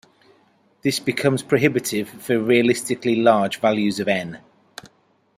This 0.81 0.99
becomes 0.99 1.43
prohibitive 1.43 2.09
for 2.09 2.39
realistically 2.39 3.17
large 3.17 3.59
values 3.59 3.99
of 3.99 4.07
"n". 4.07 4.39